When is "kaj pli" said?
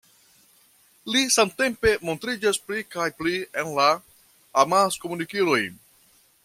2.97-3.35